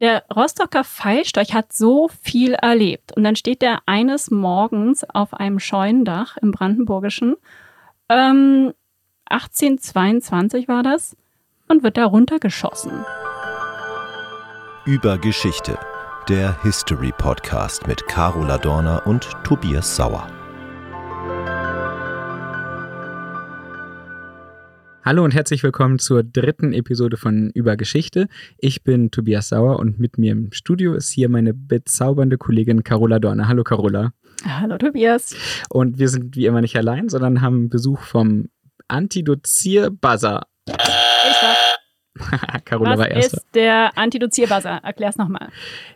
[0.00, 3.16] Der Rostocker Pfeilstorch hat so viel erlebt.
[3.16, 7.36] Und dann steht er eines Morgens auf einem Scheunendach im Brandenburgischen.
[8.10, 8.74] Ähm,
[9.30, 11.16] 1822 war das.
[11.68, 12.92] Und wird da runtergeschossen.
[14.84, 15.78] Über Geschichte.
[16.28, 20.35] Der History Podcast mit Carola Dorner und Tobias Sauer.
[25.06, 28.26] Hallo und herzlich willkommen zur dritten Episode von Über Geschichte.
[28.58, 33.20] Ich bin Tobias Sauer und mit mir im Studio ist hier meine bezaubernde Kollegin Carola
[33.20, 33.46] Dorner.
[33.46, 34.14] Hallo Carola.
[34.44, 35.36] Hallo Tobias.
[35.68, 38.48] Und wir sind wie immer nicht allein, sondern haben Besuch vom
[38.88, 40.42] Antidozier-Buzzer.
[40.66, 41.05] War
[42.64, 43.36] Carola Was war erste.
[43.36, 44.80] ist der Antidozierbuzzer?
[44.82, 45.48] Erklär's nochmal.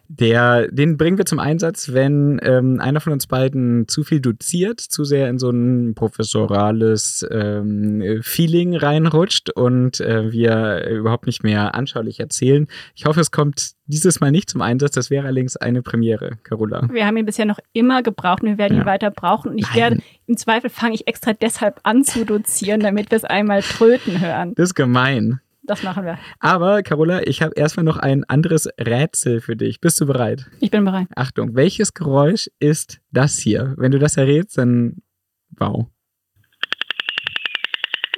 [0.09, 4.81] Der, den bringen wir zum Einsatz, wenn ähm, einer von uns beiden zu viel doziert,
[4.81, 11.75] zu sehr in so ein professorales ähm, Feeling reinrutscht und äh, wir überhaupt nicht mehr
[11.77, 12.67] anschaulich erzählen.
[12.97, 14.93] Ich hoffe, es kommt dieses Mal nicht zum Einsatz.
[14.95, 16.89] Das wäre allerdings eine Premiere, Carola.
[16.93, 18.83] Wir haben ihn bisher noch immer gebraucht und wir werden Ja.
[18.83, 19.53] ihn weiter brauchen.
[19.53, 19.77] Und ich Nein.
[19.77, 24.21] werde, im Zweifel fange ich extra deshalb an zu dozieren, damit wir es einmal tröten
[24.21, 24.55] hören.
[24.57, 25.41] Das ist gemein.
[25.71, 26.19] Das machen wir.
[26.41, 29.81] Aber, Carola, ich habe erstmal noch ein anderes Rätsel für dich.
[29.81, 30.51] Bist du bereit?
[30.59, 31.07] Ich bin bereit.
[31.15, 33.75] Achtung, welches Geräusch ist das hier?
[33.77, 34.97] Wenn du das errätst, dann
[35.51, 35.87] wow.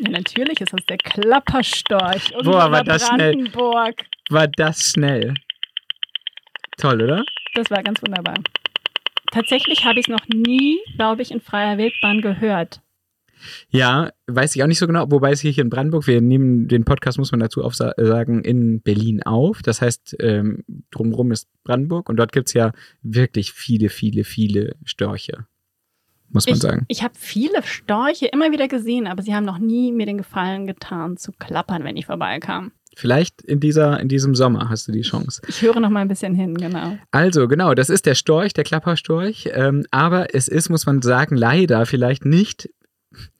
[0.00, 2.34] Ja, natürlich ist das der Klapperstorch.
[2.34, 3.52] Und Boah, war das schnell.
[4.30, 5.34] War das schnell?
[6.78, 7.22] Toll, oder?
[7.54, 8.36] Das war ganz wunderbar.
[9.30, 12.80] Tatsächlich habe ich es noch nie, glaube ich, in freier Wildbahn gehört.
[13.70, 16.68] Ja, weiß ich auch nicht so genau, wobei es hier, hier in Brandenburg, wir nehmen
[16.68, 19.62] den Podcast, muss man dazu sagen, in Berlin auf.
[19.62, 25.46] Das heißt, ähm, drumherum ist Brandenburg und dort gibt's ja wirklich viele, viele, viele Störche.
[26.30, 26.84] Muss man Ich, sagen.
[26.88, 30.66] ich habe viele Storche immer wieder gesehen, aber sie haben noch nie mir den Gefallen
[30.66, 32.72] getan, zu klappern, wenn ich vorbeikam.
[32.94, 35.40] Vielleicht in, dieser, in diesem Sommer hast du die Chance.
[35.48, 36.98] Ich höre noch mal ein bisschen hin, genau.
[37.10, 39.48] Also, genau, das ist der Storch, der Klapperstorch.
[39.54, 42.68] Ähm, aber es ist, muss man sagen, leider vielleicht nicht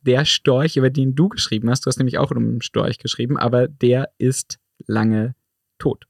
[0.03, 1.85] der Storch, über den du geschrieben hast.
[1.85, 5.35] Du hast nämlich auch um einen Storch geschrieben, aber der ist lange
[5.79, 6.07] tot.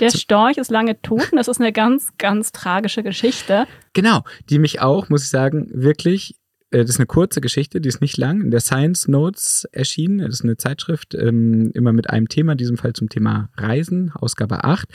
[0.00, 3.66] Der Storch ist lange tot und das ist eine ganz, ganz tragische Geschichte.
[3.92, 6.36] Genau, die mich auch, muss ich sagen, wirklich,
[6.70, 10.18] äh, das ist eine kurze Geschichte, die ist nicht lang, in der Science Notes erschienen.
[10.18, 14.10] Das ist eine Zeitschrift, ähm, immer mit einem Thema, in diesem Fall zum Thema Reisen,
[14.14, 14.88] Ausgabe 8,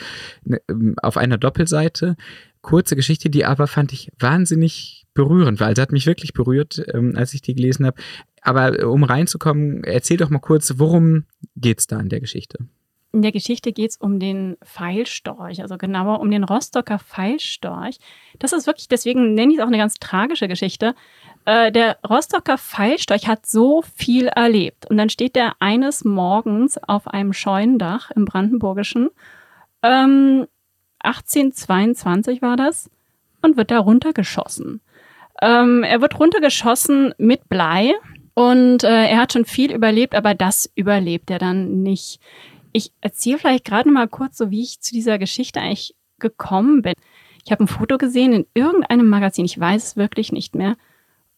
[0.44, 2.16] ne, ähm, auf einer Doppelseite.
[2.60, 7.14] Kurze Geschichte, die aber fand ich wahnsinnig berührend, weil sie hat mich wirklich berührt, ähm,
[7.16, 8.00] als ich die gelesen habe.
[8.40, 11.24] Aber äh, um reinzukommen, erzähl doch mal kurz, worum
[11.56, 12.58] geht's da in der Geschichte?
[13.12, 17.98] In der Geschichte geht es um den Pfeilstorch, also genauer um den Rostocker Pfeilstorch.
[18.38, 20.94] Das ist wirklich, deswegen nenne ich es auch eine ganz tragische Geschichte.
[21.44, 24.86] Äh, der Rostocker Pfeilstorch hat so viel erlebt.
[24.88, 29.08] Und dann steht er eines Morgens auf einem Scheunendach im Brandenburgischen.
[29.82, 30.46] Ähm,
[31.00, 32.88] 1822 war das.
[33.40, 34.80] Und wird da runtergeschossen.
[35.42, 37.92] Ähm, er wird runtergeschossen mit Blei.
[38.34, 42.20] Und äh, er hat schon viel überlebt, aber das überlebt er dann nicht.
[42.72, 46.94] Ich erzähle vielleicht gerade mal kurz, so wie ich zu dieser Geschichte eigentlich gekommen bin.
[47.44, 50.76] Ich habe ein Foto gesehen in irgendeinem Magazin, ich weiß es wirklich nicht mehr.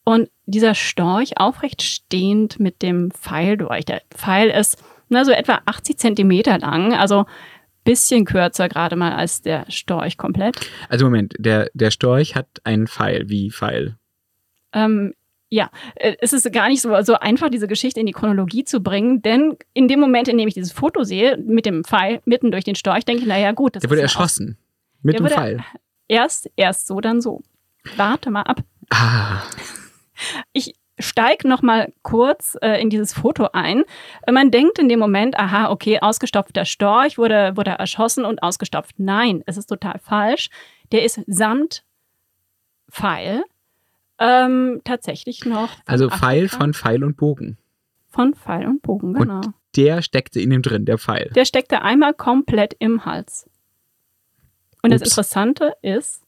[0.05, 3.85] Und dieser Storch aufrecht stehend mit dem Pfeil durch.
[3.85, 7.27] Der Pfeil ist na, so etwa 80 Zentimeter lang, also
[7.85, 10.57] bisschen kürzer gerade mal als der Storch komplett.
[10.89, 13.29] Also Moment, der, der Storch hat einen Pfeil.
[13.29, 13.97] Wie Pfeil?
[14.73, 15.15] Ähm,
[15.49, 18.81] ja, äh, es ist gar nicht so, so einfach, diese Geschichte in die Chronologie zu
[18.81, 22.53] bringen, denn in dem Moment, in dem ich dieses Foto sehe, mit dem Pfeil mitten
[22.53, 24.59] durch den Storch, denke ich, naja, gut, das Der wurde erschossen.
[25.03, 25.65] Mit Der dem Pfeil.
[26.07, 27.43] Erst, erst so, dann so.
[27.97, 28.61] Warte mal ab.
[28.91, 29.43] Ah,
[30.53, 33.85] Ich steig noch mal kurz äh, in dieses Foto ein.
[34.27, 38.95] Äh, Man denkt in dem Moment, aha, okay, ausgestopfter Storch wurde, wurde erschossen und ausgestopft.
[38.99, 40.51] Nein, es ist total falsch.
[40.93, 41.85] Der ist samt
[42.91, 43.43] Pfeil
[44.19, 45.71] ähm, tatsächlich noch.
[45.87, 47.57] also Pfeil von Pfeil und Bogen.
[48.09, 49.41] Von Pfeil und Bogen, Und genau.
[49.77, 51.31] Der steckte in ihm drin, der Pfeil.
[51.35, 53.49] Der steckte einmal komplett im Hals.
[54.83, 55.11] Und das Ups.
[55.11, 56.25] Interessante ist,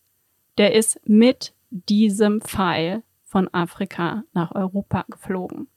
[0.59, 3.03] der ist mit diesem Pfeil
[3.33, 5.69] von Afrika nach Europa geflogen.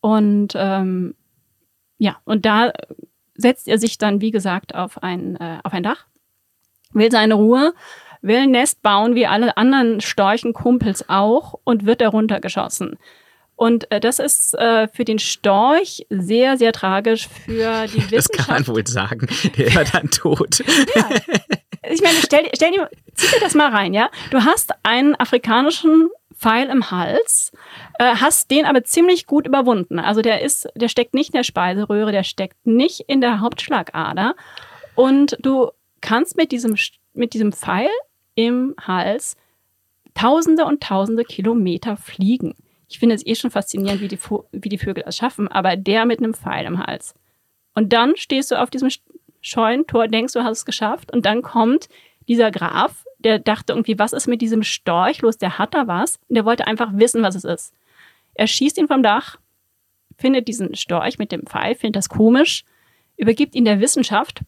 [0.00, 1.16] Und ähm,
[1.98, 2.72] ja, und da
[3.34, 6.06] setzt er sich dann, wie gesagt, auf ein, äh, auf ein Dach,
[6.92, 7.74] will seine Ruhe,
[8.22, 12.98] will ein Nest bauen, wie alle anderen Storchenkumpels auch, und wird darunter geschossen.
[13.56, 18.46] Und äh, das ist äh, für den Storch sehr, sehr tragisch für die Das kann
[18.46, 18.68] man Wissenschaft.
[18.68, 19.26] wohl sagen.
[19.56, 20.60] Der war dann tot.
[21.88, 24.10] Ich meine, stell, stell dir, zieh dir das mal rein, ja?
[24.30, 27.52] Du hast einen afrikanischen Pfeil im Hals,
[27.98, 29.98] äh, hast den aber ziemlich gut überwunden.
[29.98, 34.34] Also der ist, der steckt nicht in der Speiseröhre, der steckt nicht in der Hauptschlagader.
[34.94, 36.76] Und du kannst mit diesem,
[37.14, 37.88] mit diesem Pfeil
[38.34, 39.36] im Hals
[40.14, 42.54] Tausende und Tausende Kilometer fliegen.
[42.88, 44.18] Ich finde es eh schon faszinierend, wie die,
[44.52, 47.14] wie die Vögel das schaffen, aber der mit einem Pfeil im Hals.
[47.74, 48.88] Und dann stehst du auf diesem
[49.40, 51.88] Scheunentor, denkst, du hast es geschafft, und dann kommt
[52.28, 55.36] dieser Graf, der dachte irgendwie, was ist mit diesem Storch los?
[55.36, 56.20] Der hat da was.
[56.28, 57.74] Und der wollte einfach wissen, was es ist.
[58.34, 59.38] Er schießt ihn vom Dach,
[60.16, 62.64] findet diesen Storch mit dem Pfeil, findet das komisch,
[63.16, 64.42] übergibt ihn der Wissenschaft.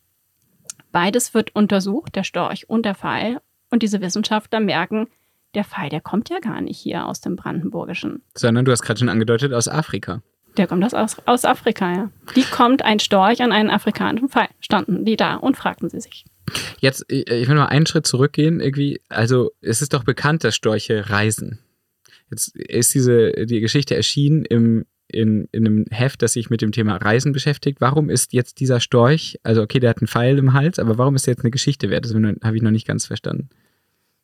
[0.93, 3.41] Beides wird untersucht, der Storch und der Pfeil.
[3.69, 5.09] Und diese Wissenschaftler merken,
[5.55, 8.23] der Pfeil, der kommt ja gar nicht hier aus dem Brandenburgischen.
[8.35, 10.23] Sondern du hast gerade schon angedeutet, aus Afrika.
[10.57, 12.11] Der kommt aus, aus Afrika, ja.
[12.33, 14.49] Wie kommt ein Storch an einen afrikanischen Pfeil?
[14.61, 16.25] Standen die da und fragten sie sich.
[16.81, 19.01] Jetzt, ich will mal einen Schritt zurückgehen, irgendwie.
[19.09, 21.59] Also, es ist doch bekannt, dass Storche reisen.
[22.31, 26.73] Jetzt ist diese, die Geschichte erschienen im, in, in einem Heft, das sich mit dem
[26.73, 27.81] Thema Reisen beschäftigt.
[27.81, 31.17] Warum ist jetzt dieser Storch, also okay, der hat einen Pfeil im Hals, aber warum
[31.17, 32.05] ist der jetzt eine Geschichte wert?
[32.05, 33.49] Das habe ich noch nicht ganz verstanden.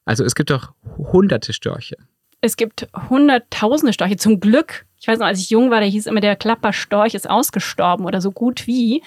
[0.05, 1.97] Also es gibt doch hunderte Störche.
[2.43, 4.17] Es gibt hunderttausende Störche.
[4.17, 4.85] Zum Glück.
[5.05, 8.23] Ich weiß noch, als ich jung war, da hieß immer, der Klapperstorch ist ausgestorben oder
[8.23, 9.03] so gut wie.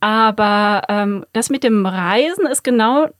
[0.00, 3.10] Aber ähm, das mit dem Reisen ist genau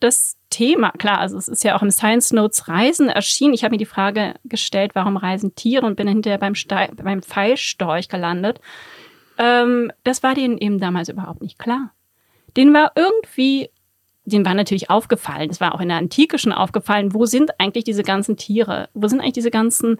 [0.00, 0.92] das Thema.
[0.92, 3.52] Klar, also es ist ja auch im Science Notes Reisen erschienen.
[3.52, 7.22] Ich habe mir die Frage gestellt, warum reisen Tiere und bin hinterher beim, Ste beim
[7.22, 8.62] Pfeilstorch gelandet.
[9.36, 11.90] Ähm, das war denen eben damals überhaupt nicht klar.
[12.56, 13.68] Denen war irgendwie
[14.24, 17.84] denen war natürlich aufgefallen, es war auch in der Antike schon aufgefallen, wo sind eigentlich
[17.84, 18.88] diese ganzen Tiere?
[18.94, 19.98] Wo sind eigentlich diese ganzen,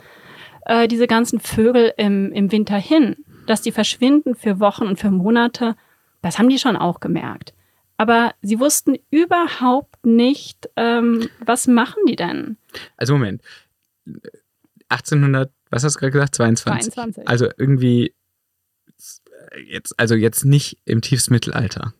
[0.67, 3.17] äh, diese ganzen Vögel im, im Winter hin?
[3.47, 5.77] Dass die verschwinden für Wochen und für Monate,
[6.23, 7.55] das haben die schon auch gemerkt.
[7.97, 12.57] Aber sie wussten überhaupt nicht, ähm, was machen die denn?
[12.97, 13.43] Also Moment,
[14.89, 16.35] 1800, was hast du gerade gesagt?
[16.35, 16.93] 22.
[16.93, 17.29] 22.
[17.29, 18.15] Also irgendwie
[19.67, 21.95] jetzt, also jetzt nicht im tiefsten Mittelalter.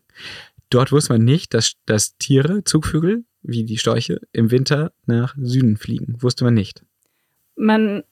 [0.71, 5.77] Dort wusste man nicht, dass, dass Tiere, Zugvögel, wie die Storche, im Winter nach Süden
[5.77, 6.17] fliegen.
[6.21, 6.85] Wusste man nicht.
[7.57, 8.03] Man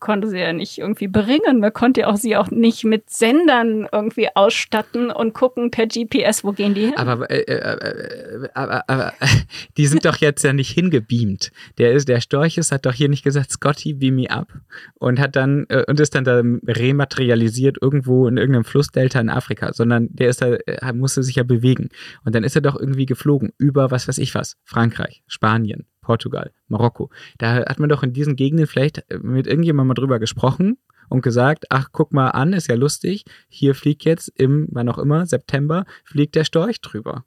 [0.00, 1.60] konnte sie ja nicht irgendwie bringen.
[1.60, 6.52] Man konnte auch sie auch nicht mit Sendern irgendwie ausstatten und gucken per GPS, wo
[6.52, 6.96] gehen die hin.
[6.96, 9.12] Aber, äh, äh, äh, aber, aber
[9.76, 11.52] die sind doch jetzt ja nicht hingebeamt.
[11.78, 14.48] Der ist, der Storches hat doch hier nicht gesagt, Scotty, beam me up
[14.94, 19.72] und hat dann äh, und ist dann da rematerialisiert irgendwo in irgendeinem Flussdelta in Afrika,
[19.72, 21.88] sondern der ist da, äh, musste sich ja bewegen.
[22.24, 26.52] Und dann ist er doch irgendwie geflogen über was weiß ich was, Frankreich, Spanien, Portugal,
[26.68, 27.10] Marokko.
[27.38, 30.76] Da hat man doch in diesen Gegenden vielleicht mit irgendjemandem mal drüber gesprochen
[31.08, 34.98] und gesagt, ach, guck mal an, ist ja lustig, hier fliegt jetzt im, wann auch
[34.98, 37.24] immer, September, fliegt der Storch drüber.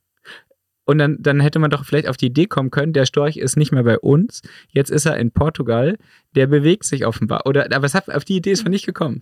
[0.87, 3.57] Und dann, dann hätte man doch vielleicht auf die Idee kommen können, der Storch ist
[3.57, 5.97] nicht mehr bei uns, jetzt ist er in Portugal,
[6.35, 7.47] der bewegt sich offenbar.
[7.47, 9.21] Oder, aber es hat, auf die Idee ist man nicht gekommen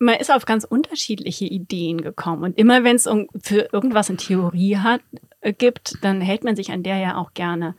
[0.00, 2.42] man ist auf ganz unterschiedliche Ideen gekommen.
[2.42, 5.02] Und immer wenn es um, für irgendwas eine Theorie hat,
[5.40, 7.76] äh, gibt, dann hält man sich an der ja auch gerne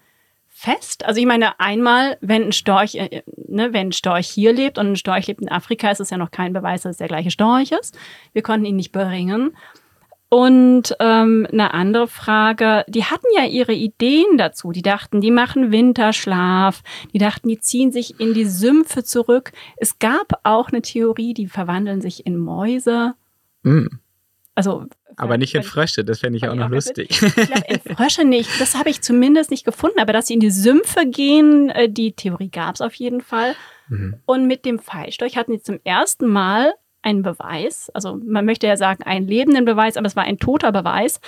[0.61, 1.05] fest?
[1.05, 4.91] Also ich meine, einmal, wenn ein Storch, äh, ne, wenn ein Storch hier lebt und
[4.91, 7.31] ein Storch lebt in Afrika, ist es ja noch kein Beweis, dass es der gleiche
[7.31, 7.97] Storch ist.
[8.33, 9.55] Wir konnten ihn nicht beringen.
[10.29, 14.71] Und ähm, eine andere Frage, die hatten ja ihre Ideen dazu.
[14.71, 19.51] Die dachten, die machen Winterschlaf, die dachten, die ziehen sich in die Sümpfe zurück.
[19.75, 23.15] Es gab auch eine Theorie, die verwandeln sich in Mäuse.
[23.63, 23.87] Mm.
[24.55, 24.85] Also
[25.17, 27.09] aber nicht in Frösche, das fände ich auch noch lustig.
[27.21, 28.49] Ich glaube, in Frösche nicht.
[28.59, 29.99] Das habe ich zumindest nicht gefunden.
[29.99, 33.55] Aber dass sie in die Sümpfe gehen, äh, die Theorie gab es auf jeden Fall.
[33.89, 34.15] Mhm.
[34.25, 38.77] Und mit dem Pfeilstorch hatten sie zum ersten Mal einen Beweis, also man möchte ja
[38.77, 41.19] sagen, einen lebenden Beweis, aber es war ein toter Beweis,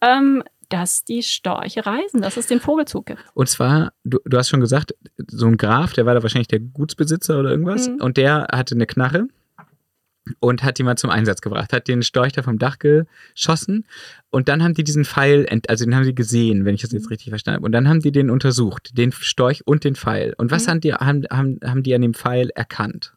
[0.00, 3.24] ähm, dass die Storche reisen, dass es den Vogelzug gibt.
[3.34, 4.94] Und zwar, du, du hast schon gesagt,
[5.28, 8.00] so ein Graf, der war da wahrscheinlich der Gutsbesitzer oder irgendwas, mhm.
[8.00, 9.28] und der hatte eine Knarre
[10.40, 13.86] und hat die mal zum Einsatz gebracht, hat den Storch da vom Dach geschossen
[14.30, 17.04] und dann haben die diesen Pfeil, also den haben sie gesehen, wenn ich das jetzt
[17.04, 17.08] mhm.
[17.08, 20.34] richtig verstanden habe, und dann haben die den untersucht, den Storch und den Pfeil.
[20.38, 20.70] Und was mhm.
[20.70, 23.14] haben, die, haben, haben, haben die an dem Pfeil erkannt?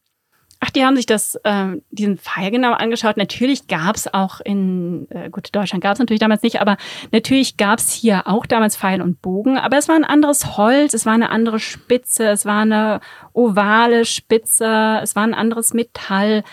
[0.61, 3.17] Ach, die haben sich das, äh, diesen Pfeil genau angeschaut.
[3.17, 6.77] Natürlich gab es auch in, äh, gut, Deutschland gab es natürlich damals nicht, aber
[7.11, 9.57] natürlich gab es hier auch damals Pfeil und Bogen.
[9.57, 12.99] Aber es war ein anderes Holz, es war eine andere Spitze, es war eine
[13.33, 16.43] ovale Spitze, es war ein anderes Metall.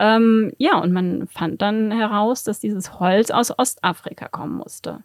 [0.00, 5.02] Ähm, ja, und man fand dann heraus, dass dieses Holz aus Ostafrika kommen musste.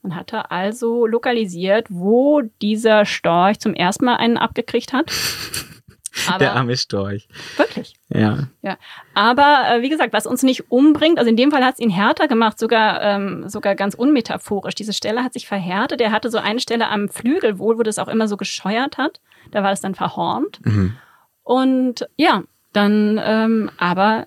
[0.00, 5.12] Man hatte also lokalisiert, wo dieser Storch zum ersten Mal einen abgekriegt hat.
[6.28, 7.28] Aber, der arme Storch.
[7.58, 7.94] Wirklich?
[8.08, 8.48] Ja.
[8.62, 8.78] ja.
[9.14, 11.90] Aber äh, wie gesagt, was uns nicht umbringt, also in dem Fall hat es ihn
[11.90, 14.74] härter gemacht, sogar, ähm, sogar ganz unmetaphorisch.
[14.74, 16.00] Diese Stelle hat sich verhärtet.
[16.00, 19.20] Er hatte so eine Stelle am Flügel wohl, wo das auch immer so gescheuert hat.
[19.50, 20.64] Da war es dann verhornt.
[20.64, 20.96] Mhm.
[21.44, 24.26] Und ja, dann, ähm, aber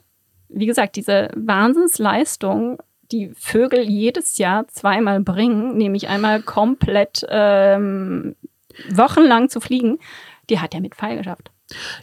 [0.54, 2.80] wie gesagt, diese Wahnsinnsleistung,
[3.12, 8.36] die Vögel jedes Jahr zweimal bringen, nämlich einmal komplett ähm,
[8.90, 10.00] wochenlang zu fliegen,
[10.50, 11.52] die hat er mit Pfeil geschafft.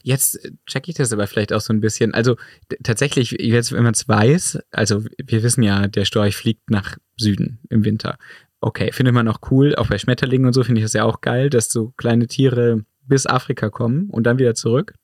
[0.03, 2.15] Jetzt checke ich das aber vielleicht auch so ein bisschen.
[2.15, 2.37] Also
[2.83, 7.59] tatsächlich, jetzt, wenn man es weiß, also wir wissen ja, der Storch fliegt nach Süden
[7.69, 8.19] im Winter.
[8.61, 11.21] Okay, findet man auch cool, auch bei Schmetterlingen und so finde ich das ja auch
[11.21, 14.95] geil, dass so kleine Tiere bis Afrika kommen und dann wieder zurück.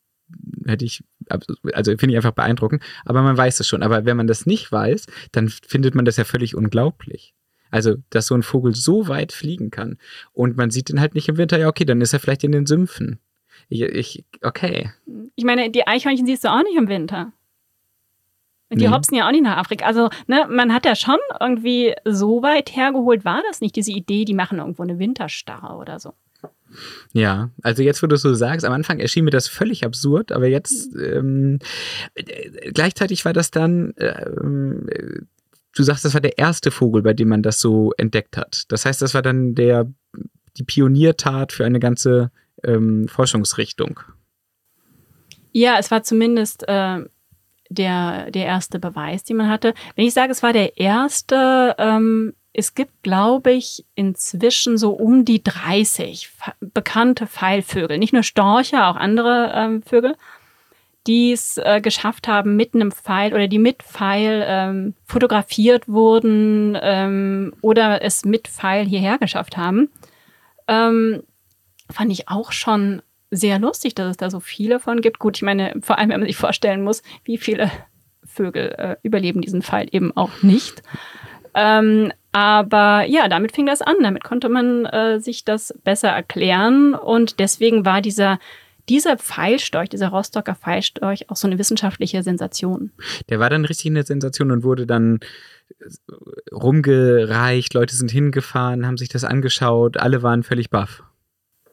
[0.67, 2.83] Hätte ich, also finde ich einfach beeindruckend.
[3.05, 3.83] Aber man weiß es schon.
[3.83, 7.35] Aber wenn man das nicht weiß, dann findet man das ja völlig unglaublich.
[7.71, 9.99] Also, dass so ein Vogel so weit fliegen kann
[10.33, 12.53] und man sieht ihn halt nicht im Winter, ja, okay, dann ist er vielleicht in
[12.53, 13.19] den Sümpfen.
[13.69, 14.93] Ich, ich, okay.
[15.35, 17.33] Ich meine, die Eichhörnchen siehst du auch nicht im Winter.
[18.71, 18.89] Die nee.
[18.89, 19.87] hopsen ja auch nicht nach Afrika.
[19.87, 24.25] Also, ne, man hat ja schon irgendwie so weit hergeholt, war das nicht, diese Idee,
[24.25, 26.15] die machen irgendwo eine Winterstarre oder so.
[27.13, 30.47] Ja, also jetzt, wo du so sagst, am Anfang erschien mir das völlig absurd, aber
[30.47, 31.59] jetzt ähm,
[32.73, 34.89] gleichzeitig war das dann, ähm,
[35.75, 38.65] du sagst, das war der erste Vogel, bei dem man das so entdeckt hat.
[38.69, 39.87] Das heißt, das war dann der
[40.57, 42.31] die Pioniertat für eine ganze
[42.63, 44.01] ähm, Forschungsrichtung.
[45.53, 47.01] Ja, es war zumindest äh,
[47.69, 49.75] der, der erste Beweis, den man hatte.
[49.97, 55.25] Wenn ich sage, es war der erste, ähm, es gibt, glaube ich, inzwischen so um
[55.25, 56.31] die 30
[56.61, 60.17] bekannte Pfeilvögel, nicht nur Storche, auch andere ähm, Vögel,
[61.09, 66.79] die es äh, geschafft haben, mit einem Pfeil oder die mit Pfeil ähm, fotografiert wurden
[66.81, 69.91] ähm, oder es mit Pfeil hierher geschafft haben.
[70.69, 71.25] Ähm,
[71.91, 75.19] fand ich auch schon sehr lustig, dass es da so viele von gibt.
[75.19, 77.69] Gut, ich meine, vor allem, wenn man sich vorstellen muss, wie viele
[78.25, 80.83] Vögel äh, überleben diesen Fall eben auch nicht.
[81.55, 83.95] Ähm, aber ja, damit fing das an.
[84.03, 86.93] Damit konnte man äh, sich das besser erklären.
[86.93, 88.41] Und deswegen war dieser,
[88.89, 92.91] dieser Pfeilstorch, dieser Rostocker Pfeilstorch auch so eine wissenschaftliche Sensation.
[93.29, 95.21] Der war dann richtig eine Sensation und wurde dann
[96.53, 97.73] rumgereicht.
[97.73, 99.97] Leute sind hingefahren, haben sich das angeschaut.
[99.97, 101.05] Alle waren völlig baff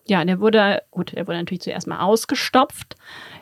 [0.05, 2.95] ja, der wurde, gut, er wurde natürlich zuerst mal ausgestopft.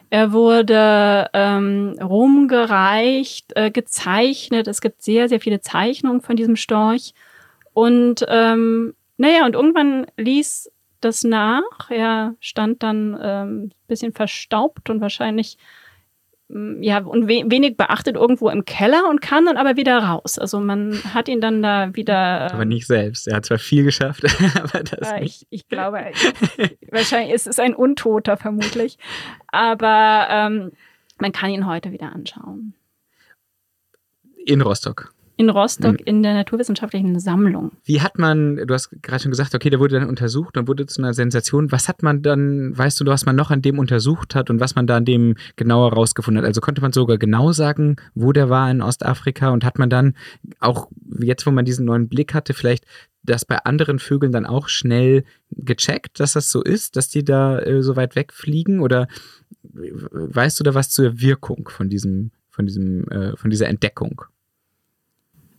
[0.10, 4.68] Er wurde ähm, rumgereicht, äh, gezeichnet.
[4.68, 7.14] Es gibt sehr, sehr viele Zeichnungen von diesem Storch.
[7.74, 11.90] Und ähm, naja, und irgendwann ließ das nach.
[11.90, 15.58] Er stand dann ähm, bisschen verstaubt und wahrscheinlich
[16.52, 20.40] ja, und we wenig beachtet irgendwo im Keller und kam dann aber wieder raus.
[20.40, 22.48] Also man hat ihn dann da wieder.
[22.50, 23.28] Ähm, aber nicht selbst.
[23.28, 24.24] Er hat zwar viel geschafft,
[24.56, 25.44] aber das äh, nicht.
[25.50, 26.00] Ich, ich glaube,
[26.92, 28.98] wahrscheinlich ist es ein Untoter vermutlich.
[29.48, 30.72] Aber ähm,
[31.20, 32.74] man kann ihn heute wieder anschauen.
[34.46, 37.72] In Rostock in Rostock in der naturwissenschaftlichen Sammlung.
[37.86, 40.86] Wie hat man, du hast gerade schon gesagt, okay, der wurde dann untersucht und wurde
[40.86, 41.72] zu einer Sensation.
[41.72, 44.76] Was hat man dann, weißt du, was man noch an dem untersucht hat und was
[44.76, 46.46] man da an dem genauer rausgefunden hat?
[46.46, 50.14] Also konnte man sogar genau sagen, wo der war in Ostafrika und hat man dann
[50.60, 50.90] auch
[51.22, 52.84] jetzt, wo man diesen neuen Blick hatte, vielleicht
[53.24, 57.60] das bei anderen Vögeln dann auch schnell gecheckt, dass das so ist, dass die da
[57.60, 58.82] äh, so weit wegfliegen?
[58.82, 59.08] Oder
[59.72, 64.26] weißt du da was zur Wirkung von diesem, von diesem, äh, von dieser Entdeckung?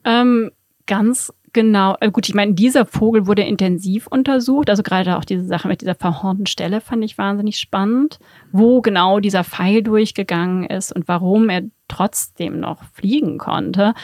[0.04, 0.50] Ähm,
[0.87, 1.97] ganz genau.
[2.00, 4.71] Äh, gut, ich meine, dieser Vogel wurde intensiv untersucht.
[4.71, 8.19] Also gerade auch diese Sache mit dieser verhornten Stelle fand ich wahnsinnig spannend,
[8.52, 13.95] wo genau dieser Pfeil durchgegangen ist und warum er trotzdem noch fliegen konnte.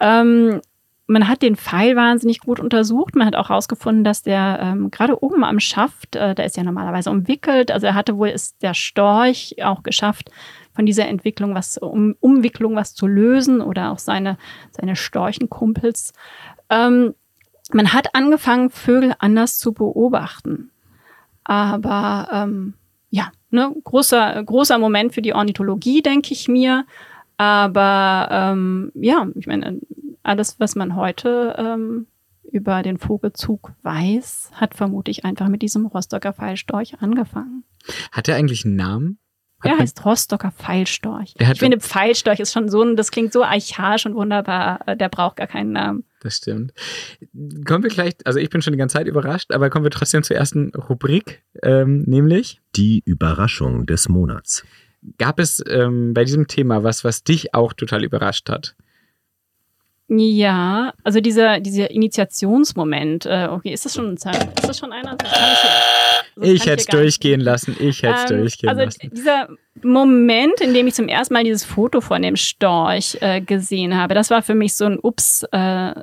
[0.00, 0.60] Ähm,
[1.06, 3.16] man hat den Pfeil wahnsinnig gut untersucht.
[3.16, 6.62] Man hat auch herausgefunden, dass der ähm, gerade oben am Schaft, äh, der ist ja
[6.62, 10.30] normalerweise umwickelt, also er hatte wohl ist der Storch auch geschafft,
[10.74, 14.38] von dieser Entwicklung was, um Umwicklung was zu lösen oder auch seine,
[14.70, 16.12] seine Storchenkumpels.
[16.70, 17.14] Ähm,
[17.72, 20.70] man hat angefangen, Vögel anders zu beobachten.
[21.44, 22.74] Aber ähm,
[23.10, 26.84] ja, ne, großer, großer Moment für die Ornithologie, denke ich mir.
[27.36, 29.80] Aber ähm, ja, ich meine,
[30.22, 32.06] alles, was man heute ähm,
[32.50, 37.64] über den Vogelzug weiß, hat vermutlich einfach mit diesem Rostocker Pfeilstorch angefangen.
[38.12, 39.18] Hat er eigentlich einen Namen?
[39.62, 41.34] Er heißt Rostocker Pfeilstorch.
[41.38, 45.08] Ich finde, Pfeilstorch ist schon so ein, das klingt so archaisch und wunderbar, äh, der
[45.08, 46.04] braucht gar keinen Namen.
[46.20, 46.72] Das stimmt.
[47.66, 50.22] Kommen wir gleich, also ich bin schon die ganze Zeit überrascht, aber kommen wir trotzdem
[50.22, 54.64] zur ersten Rubrik, ähm, nämlich die Überraschung des Monats.
[55.18, 58.76] Gab es ähm, bei diesem Thema was, was dich auch total überrascht hat?
[60.08, 65.16] Ja, also dieser, dieser Initiationsmoment, äh, okay, ist das schon, ist das schon einer?
[65.22, 69.10] ich, ich hätte es durchgehen lassen, ich hätte es ähm, durchgehen also lassen.
[69.12, 69.48] Dieser
[69.82, 74.14] Moment, in dem ich zum ersten Mal dieses Foto von dem Storch äh, gesehen habe,
[74.14, 75.94] das war für mich so ein Ups, äh,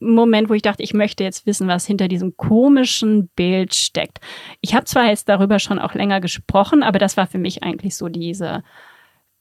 [0.00, 4.18] Moment, wo ich dachte, ich möchte jetzt wissen, was hinter diesem komischen Bild steckt.
[4.60, 7.96] Ich habe zwar jetzt darüber schon auch länger gesprochen, aber das war für mich eigentlich
[7.96, 8.62] so diese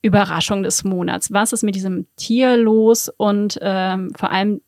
[0.01, 1.32] Überraschung des Monats.
[1.32, 4.62] Was ist mit diesem Tier los und ähm, vor allem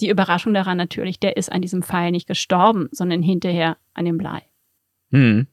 [0.00, 4.18] die Überraschung daran natürlich, der ist an diesem Pfeil nicht gestorben, sondern hinterher an dem
[4.18, 4.42] Blei.
[5.12, 5.46] Hm.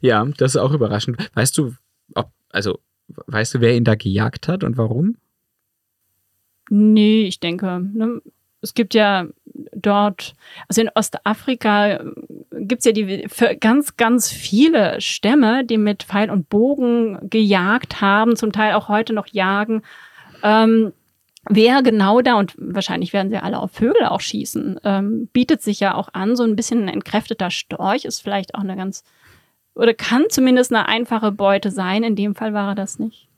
[0.00, 1.30] Ja, das ist auch überraschend.
[1.34, 1.74] Weißt du,
[2.14, 2.80] ob, also,
[3.26, 5.16] weißt du, wer ihn da gejagt hat und warum?
[6.70, 8.20] Nee, ich denke, ne,
[8.60, 9.26] es gibt ja
[9.72, 10.34] dort,
[10.68, 12.04] also in Ostafrika
[12.52, 13.26] gibt es ja die
[13.60, 19.12] ganz, ganz viele Stämme, die mit Pfeil und Bogen gejagt haben, zum Teil auch heute
[19.12, 19.82] noch jagen.
[20.42, 20.92] Ähm,
[21.48, 25.80] wer genau da, und wahrscheinlich werden sie alle auf Vögel auch schießen, ähm, bietet sich
[25.80, 29.04] ja auch an, so ein bisschen ein entkräfteter Storch ist vielleicht auch eine ganz,
[29.74, 32.02] oder kann zumindest eine einfache Beute sein.
[32.02, 33.28] In dem Fall war er das nicht.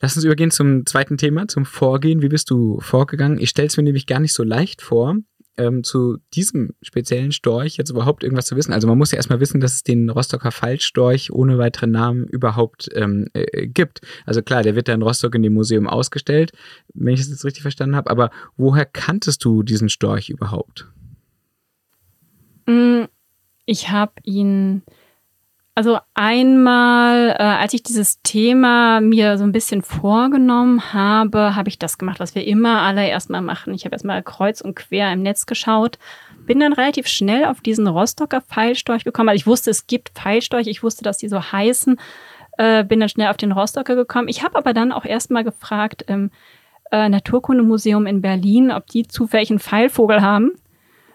[0.00, 2.22] Lass uns übergehen zum zweiten Thema, zum Vorgehen.
[2.22, 3.38] Wie bist du vorgegangen?
[3.38, 5.16] Ich stelle es mir nämlich gar nicht so leicht vor,
[5.56, 8.72] ähm, zu diesem speziellen Storch jetzt überhaupt irgendwas zu wissen.
[8.72, 12.88] Also man muss ja erstmal wissen, dass es den Rostocker Faltstorch ohne weiteren Namen überhaupt
[12.94, 14.00] ähm, äh, gibt.
[14.26, 16.52] Also klar, der wird da in Rostock in dem Museum ausgestellt,
[16.94, 18.10] wenn ich das jetzt richtig verstanden habe.
[18.10, 20.86] Aber woher kanntest du diesen Storch überhaupt?
[22.66, 23.04] Mm,
[23.66, 24.82] ich habe ihn
[25.74, 31.78] also einmal, äh, als ich dieses Thema mir so ein bisschen vorgenommen habe, habe ich
[31.78, 33.72] das gemacht, was wir immer alle erstmal machen.
[33.72, 35.98] Ich habe erstmal kreuz und quer im Netz geschaut,
[36.44, 39.28] bin dann relativ schnell auf diesen Rostocker Pfeilstorch gekommen.
[39.28, 42.00] Also ich wusste, es gibt Pfeilstorch, ich wusste, dass die so heißen,
[42.58, 44.28] äh, bin dann schnell auf den Rostocker gekommen.
[44.28, 46.30] Ich habe aber dann auch erstmal gefragt im
[46.90, 50.52] äh, Naturkundemuseum in Berlin, ob die zufällig einen Pfeilvogel haben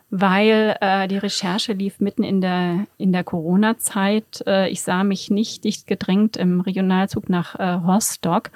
[0.10, 4.44] weil äh, die Recherche lief mitten in der, in der Corona-Zeit.
[4.46, 8.52] Äh, ich sah mich nicht dicht gedrängt im Regionalzug nach äh, Rostock,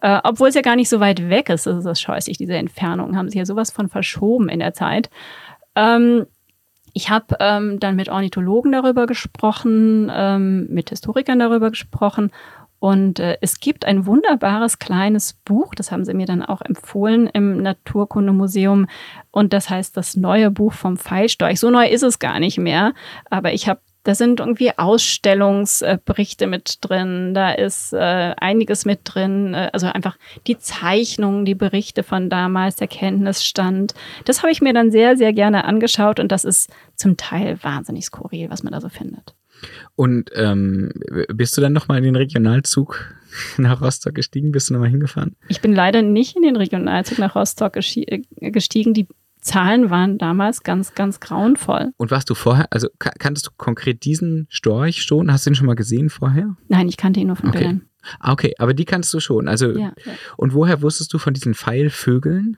[0.00, 1.66] äh, obwohl es ja gar nicht so weit weg ist.
[1.66, 5.10] Das ist das scheußlich, diese Entfernungen haben sich ja sowas von verschoben in der Zeit.
[5.74, 6.26] Ähm,
[6.94, 12.30] ich habe ähm, dann mit Ornithologen darüber gesprochen, ähm, mit Historikern darüber gesprochen
[12.82, 17.28] und äh, es gibt ein wunderbares kleines Buch, das haben sie mir dann auch empfohlen
[17.28, 18.88] im Naturkundemuseum.
[19.30, 21.60] Und das heißt das neue Buch vom Pfeilstorch.
[21.60, 22.92] So neu ist es gar nicht mehr.
[23.30, 29.54] Aber ich habe da sind irgendwie Ausstellungsberichte mit drin, da ist äh, einiges mit drin,
[29.54, 30.16] äh, also einfach
[30.48, 33.94] die Zeichnungen, die Berichte von damals, der Kenntnisstand.
[34.24, 38.06] Das habe ich mir dann sehr, sehr gerne angeschaut und das ist zum Teil wahnsinnig
[38.06, 39.36] skurril, was man da so findet.
[39.96, 40.90] Und ähm,
[41.32, 43.14] bist du dann nochmal in den Regionalzug
[43.58, 44.52] nach Rostock gestiegen?
[44.52, 45.36] Bist du nochmal hingefahren?
[45.48, 48.94] Ich bin leider nicht in den Regionalzug nach Rostock äh, gestiegen.
[48.94, 49.06] Die
[49.40, 51.92] Zahlen waren damals ganz, ganz grauenvoll.
[51.96, 55.32] Und warst du vorher, also kanntest du konkret diesen Storch schon?
[55.32, 56.56] Hast du ihn schon mal gesehen vorher?
[56.68, 57.58] Nein, ich kannte ihn nur von okay.
[57.58, 57.82] Bildern.
[58.20, 59.48] Ah, okay, aber die kannst du schon.
[59.48, 60.12] Also, ja, ja.
[60.36, 62.56] und woher wusstest du von diesen Pfeilvögeln?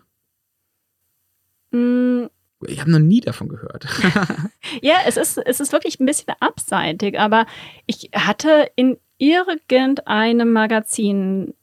[2.68, 3.86] Ich habe noch nie davon gehört.
[4.82, 7.46] ja, es ist, es ist wirklich ein bisschen abseitig, aber
[7.86, 11.54] ich hatte in irgendeinem Magazin,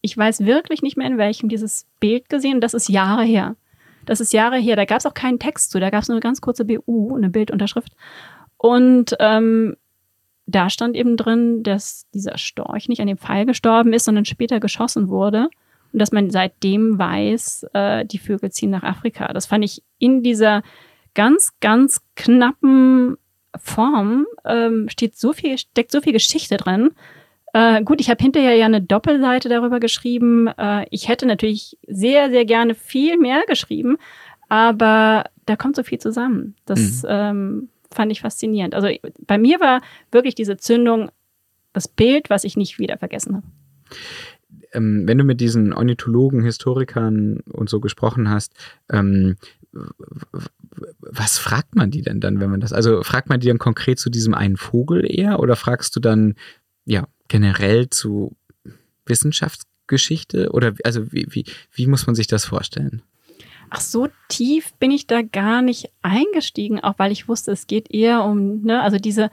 [0.00, 2.60] ich weiß wirklich nicht mehr in welchem, dieses Bild gesehen.
[2.60, 3.56] Das ist Jahre her.
[4.06, 4.76] Das ist Jahre her.
[4.76, 5.80] Da gab es auch keinen Text zu.
[5.80, 7.92] Da gab es nur eine ganz kurze BU, eine Bildunterschrift.
[8.56, 9.76] Und ähm,
[10.46, 14.60] da stand eben drin, dass dieser Storch nicht an dem Pfeil gestorben ist, sondern später
[14.60, 15.48] geschossen wurde
[15.92, 19.32] und dass man seitdem weiß, äh, die Vögel ziehen nach Afrika.
[19.32, 20.62] Das fand ich in dieser
[21.14, 23.16] ganz, ganz knappen
[23.56, 26.90] Form ähm, steht so viel, steckt so viel Geschichte drin.
[27.52, 30.46] Äh, gut, ich habe hinterher ja eine Doppelseite darüber geschrieben.
[30.46, 33.98] Äh, ich hätte natürlich sehr, sehr gerne viel mehr geschrieben,
[34.48, 36.54] aber da kommt so viel zusammen.
[36.64, 37.08] Das mhm.
[37.08, 38.74] ähm, fand ich faszinierend.
[38.74, 38.88] Also
[39.26, 39.80] bei mir war
[40.12, 41.10] wirklich diese Zündung
[41.72, 43.46] das Bild, was ich nicht wieder vergessen habe
[44.72, 48.52] ähm, wenn du mit diesen Ornithologen, Historikern und so gesprochen hast,
[48.90, 49.36] ähm,
[51.00, 53.98] was fragt man die denn dann, wenn man das, also fragt man die dann konkret
[53.98, 56.34] zu diesem einen Vogel eher oder fragst du dann,
[56.84, 58.36] ja, generell zu
[59.06, 63.02] Wissenschaftsgeschichte oder also wie, wie, wie muss man sich das vorstellen?
[63.70, 67.92] Ach, so tief bin ich da gar nicht eingestiegen, auch weil ich wusste, es geht
[67.92, 69.30] eher um, ne, also diese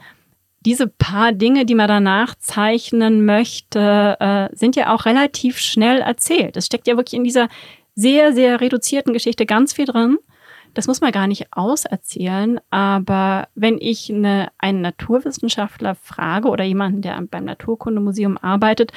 [0.60, 6.56] diese paar Dinge, die man danach zeichnen möchte, äh, sind ja auch relativ schnell erzählt.
[6.56, 7.48] Es steckt ja wirklich in dieser
[7.94, 10.18] sehr, sehr reduzierten Geschichte ganz viel drin.
[10.74, 17.02] Das muss man gar nicht auserzählen, aber wenn ich eine, einen Naturwissenschaftler frage oder jemanden,
[17.02, 18.92] der beim Naturkundemuseum arbeitet,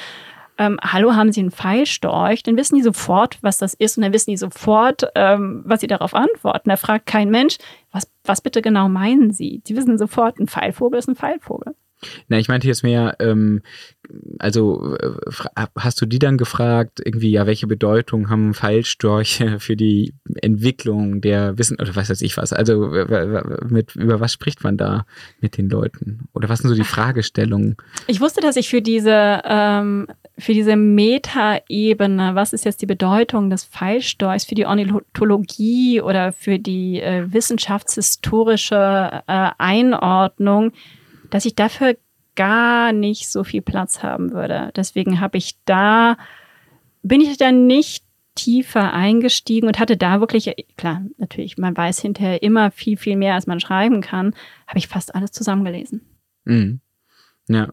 [0.62, 2.42] ähm, hallo, haben Sie einen Pfeilstorch?
[2.42, 5.86] Dann wissen die sofort, was das ist und dann wissen die sofort, ähm, was sie
[5.88, 6.70] darauf antworten.
[6.70, 7.58] Da fragt kein Mensch,
[7.90, 9.62] was, was bitte genau meinen Sie?
[9.66, 11.74] Die wissen sofort, ein Pfeilvogel ist ein Pfeilvogel.
[12.28, 13.62] Na, ich meinte jetzt mehr, ähm,
[14.38, 20.14] also äh, hast du die dann gefragt, irgendwie, ja, welche Bedeutung haben Pfeilstörche für die
[20.40, 22.52] Entwicklung der Wissen oder was weiß ich was?
[22.52, 22.88] Also
[23.68, 25.06] mit, über was spricht man da
[25.40, 26.28] mit den Leuten?
[26.34, 27.76] Oder was sind so die Fragestellungen?
[28.06, 33.50] Ich wusste, dass ich für diese ähm, für diese Metaebene, was ist jetzt die Bedeutung
[33.50, 40.72] des Pfeilstorchs für die Ornithologie oder für die äh, wissenschaftshistorische äh, Einordnung,
[41.30, 41.96] dass ich dafür
[42.34, 44.72] gar nicht so viel Platz haben würde.
[44.74, 46.16] Deswegen habe ich da,
[47.02, 52.42] bin ich da nicht tiefer eingestiegen und hatte da wirklich, klar, natürlich, man weiß hinterher
[52.42, 54.34] immer viel, viel mehr, als man schreiben kann,
[54.66, 56.00] habe ich fast alles zusammengelesen.
[56.44, 56.80] Mhm.
[57.48, 57.68] Ja.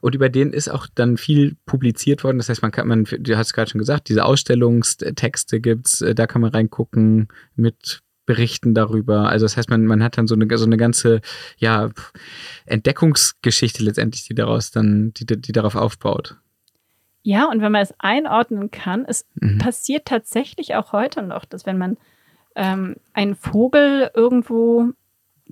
[0.00, 2.38] Und über den ist auch dann viel publiziert worden.
[2.38, 6.26] Das heißt, man kann, man, du hast gerade schon gesagt, diese Ausstellungstexte gibt's, äh, da
[6.26, 9.28] kann man reingucken mit Berichten darüber.
[9.28, 11.20] Also das heißt, man, man hat dann so eine, so eine ganze
[11.56, 11.90] ja,
[12.66, 16.36] Entdeckungsgeschichte letztendlich, die daraus dann, die, die darauf aufbaut.
[17.22, 19.58] Ja, und wenn man es einordnen kann, es mhm.
[19.58, 21.96] passiert tatsächlich auch heute noch, dass wenn man
[22.56, 24.90] ähm, einen Vogel irgendwo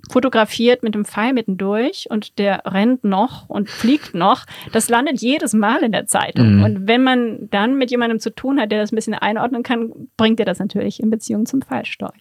[0.09, 4.45] fotografiert mit dem Pfeil mittendurch und der rennt noch und fliegt noch.
[4.71, 6.57] Das landet jedes Mal in der Zeitung.
[6.57, 6.63] Mhm.
[6.63, 9.91] Und wenn man dann mit jemandem zu tun hat, der das ein bisschen einordnen kann,
[10.17, 12.19] bringt er das natürlich in Beziehung zum Pfeilstorch.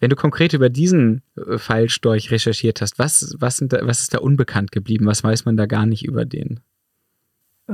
[0.00, 4.18] Wenn du konkret über diesen äh, Pfeilstorch recherchiert hast, was, was, da, was ist da
[4.18, 5.06] unbekannt geblieben?
[5.06, 6.60] Was weiß man da gar nicht über den?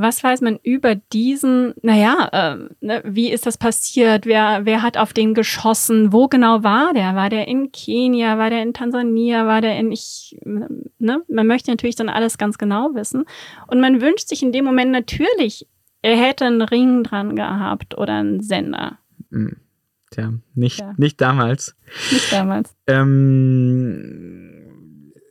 [0.01, 4.27] Was weiß man über diesen, naja, äh, ne, wie ist das passiert?
[4.27, 6.13] Wer, wer hat auf den geschossen?
[6.13, 7.15] Wo genau war der?
[7.15, 8.39] War der in Kenia?
[8.39, 9.47] War der in Tansania?
[9.47, 11.23] War der in, ich, ne?
[11.29, 13.25] Man möchte natürlich dann alles ganz genau wissen.
[13.67, 15.67] Und man wünscht sich in dem Moment natürlich,
[16.03, 18.99] er hätte einen Ring dran gehabt oder einen Sender.
[19.31, 19.57] Hm.
[20.11, 20.95] Tja, nicht, ja.
[20.97, 21.77] nicht damals.
[22.11, 22.75] Nicht damals.
[22.87, 24.48] Ähm,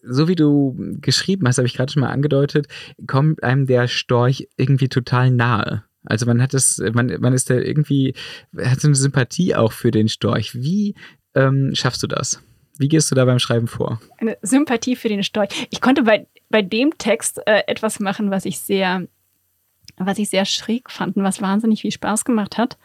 [0.10, 2.68] so wie du geschrieben hast, habe ich gerade schon mal angedeutet,
[3.06, 5.84] kommt einem der Storch irgendwie total nahe.
[6.06, 8.14] Also man hat es, man, man ist da irgendwie,
[8.58, 10.56] hat so eine Sympathie auch für den Storch.
[10.56, 10.96] Wie
[11.36, 12.42] ähm, schaffst du das?
[12.78, 14.00] Wie gehst du da beim Schreiben vor?
[14.18, 15.50] Eine Sympathie für den Storch.
[15.70, 19.08] Ich konnte bei, bei dem Text äh, etwas machen, was ich sehr,
[19.98, 22.78] was ich sehr schräg fand und was wahnsinnig viel Spaß gemacht hat.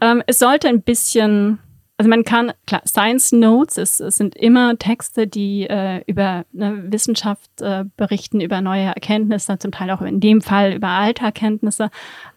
[0.00, 1.58] Ähm, es sollte ein bisschen
[1.98, 6.84] also man kann, klar, Science Notes, es, es sind immer Texte, die äh, über ne,
[6.92, 11.90] Wissenschaft äh, berichten, über neue Erkenntnisse, zum Teil auch in dem Fall über alte Erkenntnisse.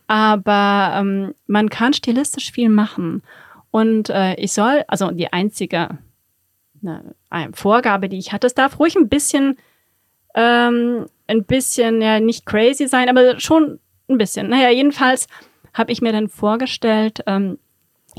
[0.07, 3.21] Aber ähm, man kann stilistisch viel machen.
[3.69, 5.89] Und äh, ich soll, also die einzige
[6.81, 7.13] ne,
[7.51, 9.57] Vorgabe, die ich hatte, es darf ruhig ein bisschen,
[10.35, 14.47] ähm, ein bisschen, ja, nicht crazy sein, aber schon ein bisschen.
[14.49, 15.27] Naja, jedenfalls
[15.73, 17.59] habe ich mir dann vorgestellt, ähm,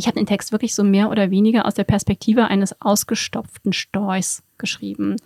[0.01, 4.43] ich habe den Text wirklich so mehr oder weniger aus der Perspektive eines ausgestopften Storchs
[4.59, 5.17] geschrieben.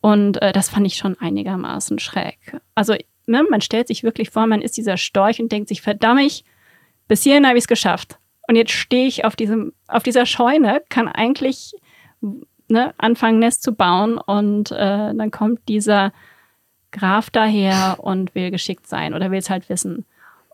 [0.00, 2.58] Und äh, das fand ich schon einigermaßen schräg.
[2.74, 2.94] Also
[3.26, 6.44] ne, man stellt sich wirklich vor, man ist dieser Storch und denkt sich, verdammt,
[7.08, 8.18] bis hierhin habe ich es geschafft.
[8.48, 11.74] Und jetzt stehe ich auf, diesem, auf dieser Scheune, kann eigentlich
[12.68, 16.12] ne, anfangen, Nest zu bauen und äh, dann kommt dieser
[16.90, 20.06] Graf daher und will geschickt sein oder will es halt wissen.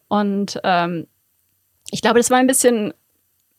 [0.09, 1.07] Und ähm,
[1.90, 2.92] ich glaube, das war ein bisschen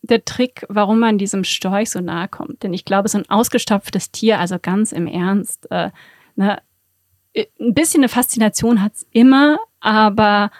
[0.06, 2.62] der Trick, warum man diesem Storch so nahe kommt.
[2.62, 5.90] Denn ich glaube, so ein ausgestopftes Tier, also ganz im Ernst, äh,
[6.36, 6.60] ne,
[7.36, 10.50] ein bisschen eine Faszination hat's immer, aber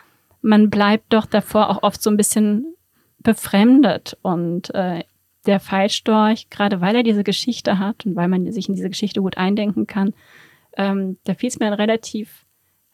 [0.41, 2.75] man bleibt doch davor auch oft so ein bisschen
[3.19, 4.17] befremdet.
[4.23, 5.05] Und äh,
[5.47, 9.21] der Pfeilstorch, gerade weil er diese Geschichte hat und weil man sich in diese Geschichte
[9.21, 10.15] gut eindenken kann,
[10.77, 12.44] ähm, da fiel es mir relativ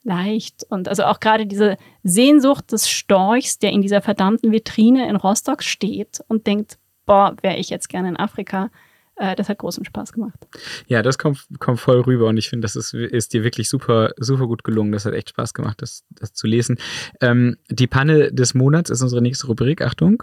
[0.03, 0.65] leicht.
[0.69, 5.63] Und also auch gerade diese Sehnsucht des Storchs, der in dieser verdammten Vitrine in Rostock
[5.63, 8.71] steht und denkt, boah, wäre ich jetzt gerne in Afrika.
[9.17, 10.39] Äh, das hat großen Spaß gemacht.
[10.87, 14.11] Ja, das kommt, kommt voll rüber und ich finde, das ist, ist dir wirklich super,
[14.17, 14.93] super gut gelungen.
[14.93, 16.79] Das hat echt Spaß gemacht, das, das zu lesen.
[17.21, 19.83] Ähm, die Panne des Monats ist unsere nächste Rubrik.
[19.83, 20.23] Achtung.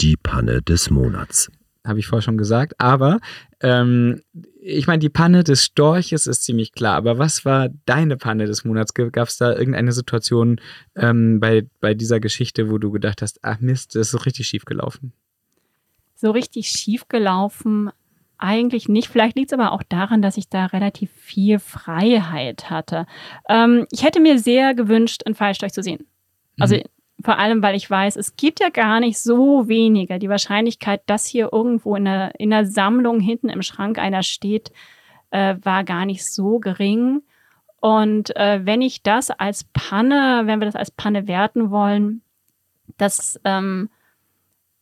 [0.00, 1.50] Die Panne des Monats
[1.84, 2.74] habe ich vorher schon gesagt.
[2.78, 3.20] Aber
[3.60, 4.22] ähm,
[4.60, 6.96] ich meine, die Panne des Storches ist ziemlich klar.
[6.96, 8.94] Aber was war deine Panne des Monats?
[8.94, 10.60] Gab es da irgendeine Situation
[10.96, 14.64] ähm, bei, bei dieser Geschichte, wo du gedacht hast, ach Mist, das ist richtig schief
[14.64, 15.12] gelaufen?
[16.14, 17.90] So richtig schief gelaufen
[18.38, 19.08] eigentlich nicht.
[19.08, 23.06] Vielleicht liegt es aber auch daran, dass ich da relativ viel Freiheit hatte.
[23.48, 26.06] Ähm, ich hätte mir sehr gewünscht, einen Fallstorch zu sehen.
[26.58, 26.82] Also mhm.
[27.24, 30.18] Vor allem, weil ich weiß, es gibt ja gar nicht so wenige.
[30.18, 34.72] Die Wahrscheinlichkeit, dass hier irgendwo in der, in der Sammlung hinten im Schrank einer steht,
[35.30, 37.22] äh, war gar nicht so gering.
[37.80, 42.22] Und äh, wenn ich das als Panne, wenn wir das als Panne werten wollen,
[42.96, 43.88] das ähm,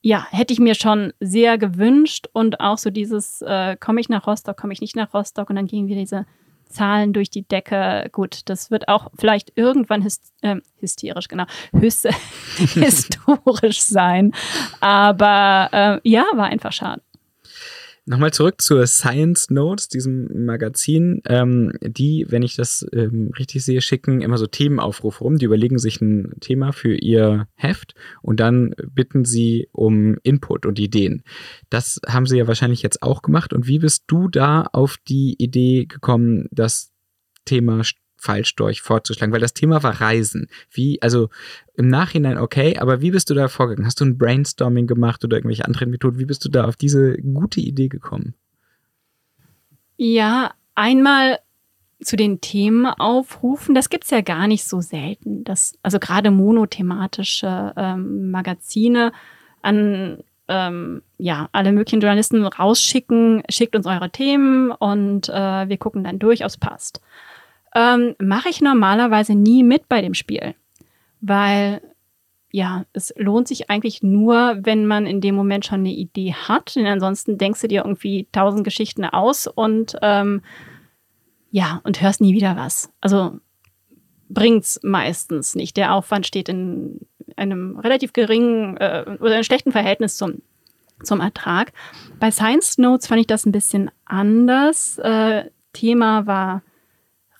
[0.02, 4.26] ja, hätte ich mir schon sehr gewünscht und auch so dieses, äh, komme ich nach
[4.26, 6.26] Rostock, komme ich nicht nach Rostock und dann gingen wir diese
[6.70, 8.08] Zahlen durch die Decke.
[8.12, 14.32] Gut, das wird auch vielleicht irgendwann hyst äh, hysterisch, genau, historisch sein.
[14.80, 17.02] Aber äh, ja, war einfach schade.
[18.10, 21.22] Nochmal zurück zur Science Notes, diesem Magazin.
[21.26, 25.38] Ähm, die, wenn ich das ähm, richtig sehe, schicken immer so Themenaufrufe rum.
[25.38, 30.80] Die überlegen sich ein Thema für ihr Heft und dann bitten sie um Input und
[30.80, 31.22] Ideen.
[31.68, 33.52] Das haben sie ja wahrscheinlich jetzt auch gemacht.
[33.52, 36.90] Und wie bist du da auf die Idee gekommen, das
[37.44, 37.84] Thema
[38.20, 39.32] Fallstorch vorzuschlagen?
[39.32, 40.48] Weil das Thema war Reisen.
[40.70, 41.28] Wie, also
[41.74, 43.86] im Nachhinein okay, aber wie bist du da vorgegangen?
[43.86, 46.18] Hast du ein Brainstorming gemacht oder irgendwelche anderen Methoden?
[46.18, 48.34] Wie bist du da auf diese gute Idee gekommen?
[49.96, 51.38] Ja, einmal
[52.02, 55.44] zu den Themen aufrufen, das gibt's ja gar nicht so selten.
[55.44, 59.12] Das, also gerade monothematische ähm, Magazine
[59.62, 66.02] an ähm, ja, alle möglichen Journalisten rausschicken, schickt uns eure Themen und äh, wir gucken
[66.02, 67.00] dann durch, ob es passt
[67.74, 70.54] ähm, mache ich normalerweise nie mit bei dem Spiel,
[71.20, 71.80] weil
[72.52, 76.74] ja, es lohnt sich eigentlich nur, wenn man in dem Moment schon eine Idee hat.
[76.74, 80.42] Denn ansonsten denkst du dir irgendwie tausend Geschichten aus und ähm,
[81.52, 82.92] ja, und hörst nie wieder was.
[83.00, 83.38] Also
[84.28, 85.76] bringt's meistens nicht.
[85.76, 87.00] Der Aufwand steht in
[87.36, 90.42] einem relativ geringen äh, oder einem schlechten Verhältnis zum,
[91.02, 91.72] zum Ertrag.
[92.18, 94.98] Bei Science Notes fand ich das ein bisschen anders.
[94.98, 96.62] Äh, Thema war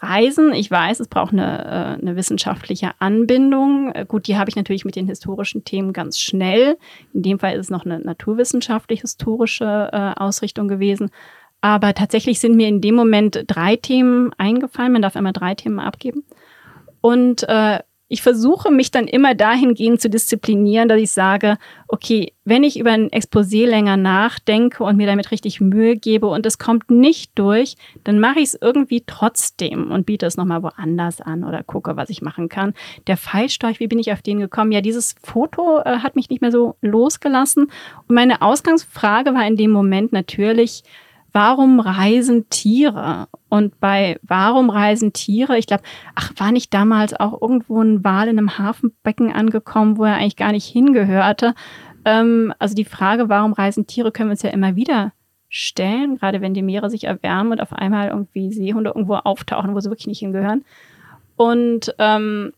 [0.01, 0.53] Reisen.
[0.55, 3.93] Ich weiß, es braucht eine, äh, eine wissenschaftliche Anbindung.
[3.93, 6.79] Äh, gut, die habe ich natürlich mit den historischen Themen ganz schnell.
[7.13, 11.11] In dem Fall ist es noch eine naturwissenschaftlich-historische äh, Ausrichtung gewesen.
[11.61, 14.93] Aber tatsächlich sind mir in dem Moment drei Themen eingefallen.
[14.93, 16.25] Man darf immer drei Themen abgeben.
[17.03, 17.81] Und äh,
[18.13, 22.91] ich versuche mich dann immer dahingehend zu disziplinieren, dass ich sage, okay, wenn ich über
[22.91, 27.77] ein Exposé länger nachdenke und mir damit richtig Mühe gebe und es kommt nicht durch,
[28.03, 32.11] dann mache ich es irgendwie trotzdem und biete es nochmal woanders an oder gucke, was
[32.11, 32.75] ich machen kann.
[33.07, 34.73] Der Fallstorch, wie bin ich auf den gekommen?
[34.73, 37.71] Ja, dieses Foto äh, hat mich nicht mehr so losgelassen.
[38.09, 40.83] Und meine Ausgangsfrage war in dem Moment natürlich,
[41.33, 43.29] warum reisen Tiere?
[43.49, 45.83] Und bei Warum reisen Tiere, ich glaube,
[46.15, 50.37] ach, war nicht damals auch irgendwo ein Wal in einem Hafenbecken angekommen, wo er eigentlich
[50.37, 51.55] gar nicht hingehörte?
[52.05, 55.13] Ähm, also die Frage, warum reisen Tiere, können wir uns ja immer wieder
[55.49, 59.81] stellen, gerade wenn die Meere sich erwärmen und auf einmal irgendwie Seehunde irgendwo auftauchen, wo
[59.81, 60.65] sie wirklich nicht hingehören.
[61.37, 62.53] Und ähm,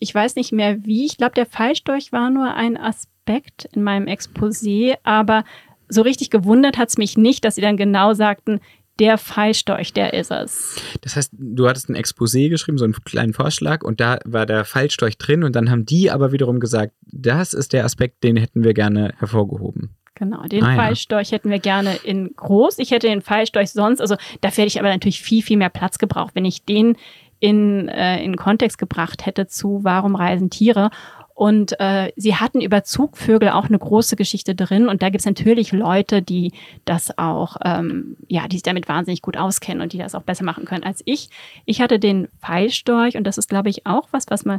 [0.00, 4.06] ich weiß nicht mehr wie, ich glaube, der Fallstorch war nur ein Aspekt in meinem
[4.06, 5.44] Exposé, aber
[5.88, 8.60] so richtig gewundert hat es mich nicht, dass sie dann genau sagten,
[8.98, 10.76] der Fallstorch, der ist es.
[11.02, 14.64] Das heißt, du hattest ein Exposé geschrieben, so einen kleinen Vorschlag, und da war der
[14.64, 18.64] Fallstorch drin, und dann haben die aber wiederum gesagt, das ist der Aspekt, den hätten
[18.64, 19.90] wir gerne hervorgehoben.
[20.16, 21.36] Genau, den ah, Fallstorch ja.
[21.36, 22.78] hätten wir gerne in groß.
[22.80, 25.98] Ich hätte den Fallstorch sonst, also dafür hätte ich aber natürlich viel, viel mehr Platz
[25.98, 26.96] gebraucht, wenn ich den
[27.38, 30.90] in, äh, in Kontext gebracht hätte zu Warum reisen Tiere.
[31.38, 34.88] Und äh, sie hatten über Zugvögel auch eine große Geschichte drin.
[34.88, 36.50] Und da gibt es natürlich Leute, die
[36.84, 40.44] das auch, ähm, ja, die sich damit wahnsinnig gut auskennen und die das auch besser
[40.44, 41.30] machen können als ich.
[41.64, 44.58] Ich hatte den Pfeilstorch und das ist, glaube ich, auch was, was man,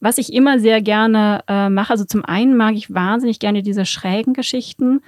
[0.00, 1.92] was ich immer sehr gerne äh, mache.
[1.92, 5.02] Also zum einen mag ich wahnsinnig gerne diese schrägen Geschichten.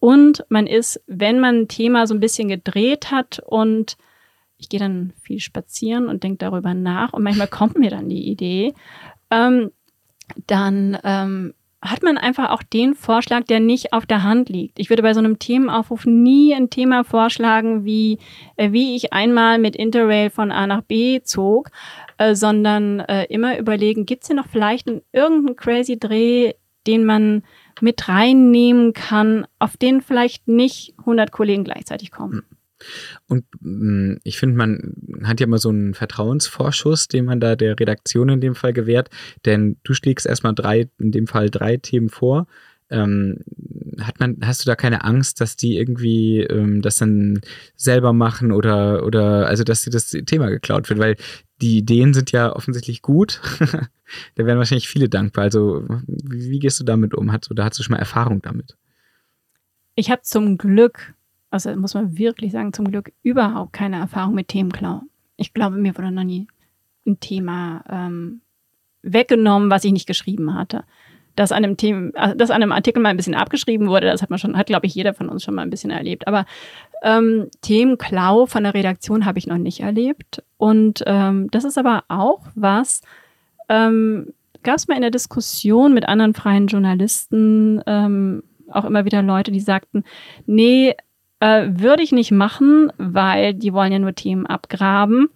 [0.00, 3.96] Und man ist, wenn man ein Thema so ein bisschen gedreht hat und
[4.58, 8.28] ich gehe dann viel spazieren und denke darüber nach und manchmal kommt mir dann die
[8.28, 8.74] Idee.
[9.30, 9.70] Ähm,
[10.46, 14.78] dann ähm, hat man einfach auch den Vorschlag, der nicht auf der Hand liegt.
[14.78, 18.18] Ich würde bei so einem Themenaufruf nie ein Thema vorschlagen, wie,
[18.56, 21.70] äh, wie ich einmal mit Interrail von A nach B zog,
[22.18, 26.52] äh, sondern äh, immer überlegen, gibt es hier noch vielleicht einen, irgendeinen crazy Dreh,
[26.86, 27.42] den man
[27.80, 32.44] mit reinnehmen kann, auf den vielleicht nicht 100 Kollegen gleichzeitig kommen.
[33.26, 37.56] Und mh, mm, ich finde, man hat ja immer so einen Vertrauensvorschuss, den man da
[37.56, 39.10] der Redaktion in dem Fall gewährt,
[39.44, 42.46] denn du schlägst erstmal drei, in dem Fall drei Themen vor.
[42.90, 43.38] Ähm,
[44.00, 47.40] hat man, hast du da keine Angst, dass die irgendwie ähm, das dann
[47.74, 50.98] selber machen oder, oder also dass dir das Thema geklaut wird?
[50.98, 51.16] Weil
[51.62, 53.40] die Ideen sind ja offensichtlich gut.
[54.34, 55.44] da werden wahrscheinlich viele dankbar.
[55.44, 57.34] Also, wie, wie gehst du damit um?
[57.48, 58.76] Du, da hast du schon mal Erfahrung damit?
[59.94, 61.14] Ich habe zum Glück
[61.52, 65.02] also muss man wirklich sagen, zum Glück überhaupt keine Erfahrung mit Themenklau.
[65.36, 66.48] Ich glaube, mir wurde noch nie
[67.06, 68.40] ein Thema ähm,
[69.02, 70.84] weggenommen, was ich nicht geschrieben hatte.
[71.36, 74.22] Dass an einem Thema, also dass an einem Artikel mal ein bisschen abgeschrieben wurde, das
[74.22, 76.26] hat man schon, hat, glaube ich, jeder von uns schon mal ein bisschen erlebt.
[76.26, 76.46] Aber
[77.02, 80.42] ähm, Themenklau von der Redaktion habe ich noch nicht erlebt.
[80.56, 83.02] Und ähm, das ist aber auch was,
[83.68, 89.22] ähm, gab es mal in der Diskussion mit anderen freien Journalisten ähm, auch immer wieder
[89.22, 90.04] Leute, die sagten,
[90.46, 90.94] nee,
[91.42, 95.28] äh, würde ich nicht machen, weil die wollen ja nur Themen abgraben.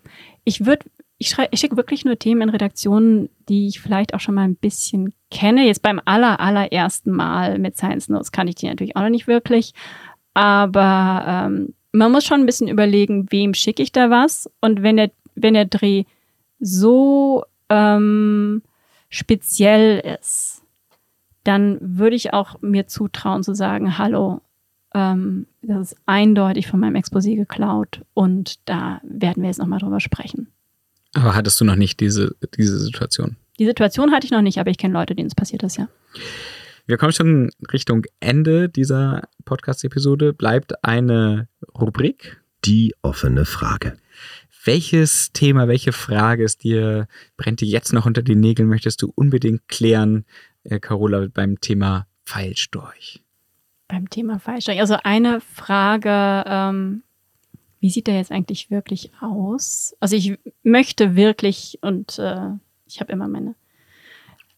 [0.45, 0.87] Ich würde,
[1.19, 4.55] ich, ich schicke wirklich nur Themen in Redaktionen, die ich vielleicht auch schon mal ein
[4.55, 5.67] bisschen kenne.
[5.67, 9.27] Jetzt beim aller, allerersten Mal mit Science Notes kann ich die natürlich auch noch nicht
[9.27, 9.75] wirklich.
[10.33, 14.49] Aber ähm, man muss schon ein bisschen überlegen, wem schicke ich da was.
[14.61, 16.05] Und wenn der, wenn der Dreh
[16.61, 18.63] so ähm,
[19.09, 20.63] speziell ist,
[21.43, 24.41] dann würde ich auch mir zutrauen zu sagen, hallo,
[24.97, 30.01] ähm, das ist eindeutig von meinem Exposé geklaut und da werden wir jetzt nochmal drüber
[30.01, 30.49] sprechen.
[31.13, 33.37] Aber hattest du noch nicht diese, diese Situation?
[33.59, 35.89] Die Situation hatte ich noch nicht, aber ich kenne Leute, denen es passiert ist, ja.
[36.87, 40.33] Wir kommen schon Richtung Ende dieser Podcast-Episode.
[40.33, 42.41] Bleibt eine Rubrik.
[42.65, 43.97] Die offene Frage.
[44.65, 47.07] Welches Thema, welche Frage ist dir,
[47.37, 50.25] brennt dir jetzt noch unter den Nägeln, möchtest du unbedingt klären,
[50.65, 53.23] äh, Carola, beim Thema Pfeilstorch?
[53.89, 54.81] Beim Thema Pfeilstorch.
[54.81, 57.03] Also eine Frage, ähm,
[57.81, 59.97] wie sieht der jetzt eigentlich wirklich aus?
[60.01, 62.51] Also ich möchte wirklich und äh,
[62.87, 63.55] ich habe immer meine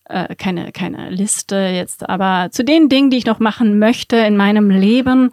[0.04, 4.36] äh, keine keine Liste jetzt, aber zu den Dingen, die ich noch machen möchte in
[4.36, 5.30] meinem Leben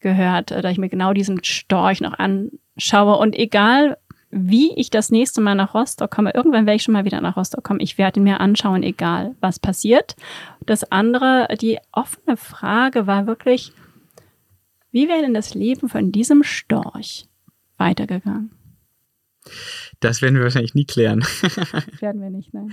[0.00, 3.96] gehört, äh, da ich mir genau diesen Storch noch anschaue und egal
[4.30, 6.34] wie ich das nächste Mal nach Rostock komme.
[6.34, 7.80] Irgendwann werde ich schon mal wieder nach Rostock kommen.
[7.80, 10.16] Ich werde mir anschauen, egal was passiert.
[10.66, 13.72] Das andere, die offene Frage war wirklich,
[14.90, 17.26] wie wäre denn das Leben von diesem Storch
[17.78, 18.50] weitergegangen?
[20.00, 21.20] Das werden wir wahrscheinlich nie klären.
[22.00, 22.70] werden wir nicht, nein.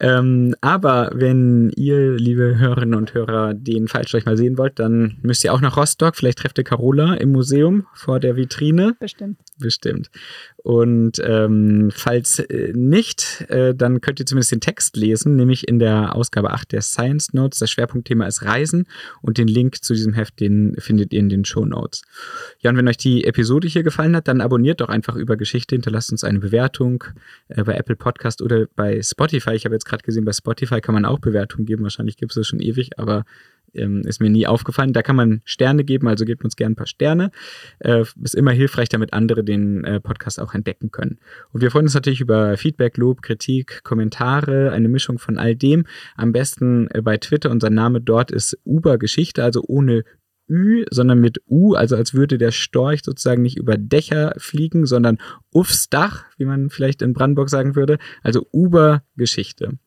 [0.00, 5.44] Ähm, aber wenn ihr, liebe Hörerinnen und Hörer, den Fallstreich mal sehen wollt, dann müsst
[5.44, 6.14] ihr auch nach Rostock.
[6.14, 8.96] Vielleicht trefft ihr Carola im Museum vor der Vitrine.
[9.00, 9.38] Bestimmt.
[9.58, 10.10] Bestimmt.
[10.58, 15.78] Und ähm, falls äh, nicht, äh, dann könnt ihr zumindest den Text lesen, nämlich in
[15.78, 17.58] der Ausgabe 8 der Science Notes.
[17.58, 18.86] Das Schwerpunktthema ist Reisen
[19.22, 22.02] und den Link zu diesem Heft, den findet ihr in den Show Notes.
[22.60, 25.74] Ja, und wenn euch die Episode hier gefallen hat, dann abonniert doch einfach über Geschichte,
[25.74, 29.52] hinterlasst uns eine Bewertung äh, bei Apple Podcast oder bei Spotify.
[29.52, 31.82] Ich habe jetzt gerade gesehen, bei Spotify kann man auch Bewertungen geben.
[31.82, 33.24] Wahrscheinlich gibt es das schon ewig, aber
[33.74, 34.92] ähm, ist mir nie aufgefallen.
[34.92, 37.30] Da kann man Sterne geben, also gebt uns gerne ein paar Sterne.
[37.80, 41.18] Äh, ist immer hilfreich, damit andere den äh, Podcast auch entdecken können.
[41.52, 45.86] Und wir freuen uns natürlich über Feedback, Lob, Kritik, Kommentare, eine Mischung von all dem.
[46.16, 47.50] Am besten äh, bei Twitter.
[47.50, 50.04] Unser Name dort ist Uber-Geschichte, also ohne
[50.48, 55.18] Ü, sondern mit U, also als würde der Storch sozusagen nicht über Dächer fliegen, sondern
[55.52, 57.98] aufs Dach, wie man vielleicht in Brandenburg sagen würde.
[58.22, 59.78] Also Uber-Geschichte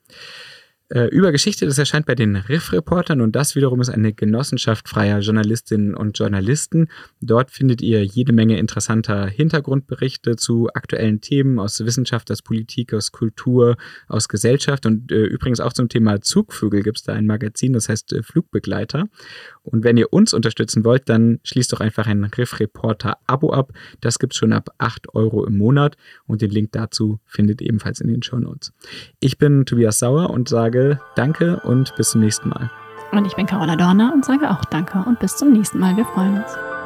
[0.92, 1.66] äh, über Geschichte.
[1.66, 6.90] Das erscheint bei den Riff-Reportern und das wiederum ist eine Genossenschaft freier Journalistinnen und Journalisten.
[7.22, 13.12] Dort findet ihr jede Menge interessanter Hintergrundberichte zu aktuellen Themen aus Wissenschaft, aus Politik, aus
[13.12, 17.74] Kultur, aus Gesellschaft und äh, übrigens auch zum Thema Zugvögel gibt es da ein Magazin,
[17.74, 19.06] das heißt äh, Flugbegleiter.
[19.64, 23.72] Und wenn ihr uns unterstützen wollt, dann schließt doch einfach ein Riff-Reporter-Abo ab.
[24.00, 28.02] Das gibt's schon ab 8 Euro im Monat und den Link dazu findet ihr ebenfalls
[28.02, 28.74] in den Show Notes.
[29.20, 32.72] Ich bin Tobias Sauer und sage Danke und bis zum nächsten Mal.
[33.12, 35.96] Und ich bin Carola Dorner und sage auch Danke und bis zum nächsten Mal.
[35.98, 36.81] Wir freuen uns.